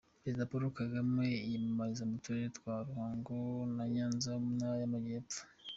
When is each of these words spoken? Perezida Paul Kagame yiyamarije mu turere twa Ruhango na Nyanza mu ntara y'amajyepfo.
Perezida 0.21 0.47
Paul 0.49 0.63
Kagame 0.79 1.25
yiyamarije 1.49 2.03
mu 2.11 2.17
turere 2.23 2.47
twa 2.57 2.73
Ruhango 2.87 3.35
na 3.75 3.85
Nyanza 3.95 4.29
mu 4.41 4.49
ntara 4.57 4.75
y'amajyepfo. 4.81 5.39